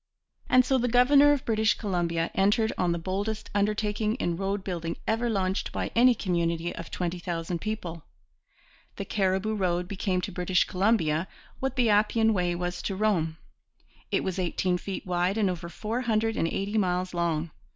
And 0.49 0.65
so 0.65 0.79
the 0.79 0.87
governor 0.87 1.31
of 1.31 1.45
British 1.45 1.75
Columbia 1.75 2.31
entered 2.33 2.73
on 2.75 2.91
the 2.91 2.97
boldest 2.97 3.51
undertaking 3.53 4.15
in 4.15 4.35
roadbuilding 4.35 4.97
ever 5.05 5.29
launched 5.29 5.71
by 5.71 5.91
any 5.95 6.15
community 6.15 6.73
of 6.75 6.89
twenty 6.89 7.19
thousand 7.19 7.61
people. 7.61 8.01
The 8.95 9.05
Cariboo 9.05 9.53
Road 9.53 9.87
became 9.87 10.19
to 10.21 10.31
British 10.31 10.63
Columbia 10.63 11.27
what 11.59 11.75
the 11.75 11.91
Appian 11.91 12.33
Way 12.33 12.55
was 12.55 12.81
to 12.81 12.95
Rome. 12.95 13.37
It 14.09 14.23
was 14.23 14.39
eighteen 14.39 14.79
feet 14.79 15.05
wide 15.05 15.37
and 15.37 15.51
over 15.51 15.69
four 15.69 16.01
hundred 16.01 16.35
and 16.35 16.47
eighty 16.47 16.79
miles 16.79 17.13
long. 17.13 17.51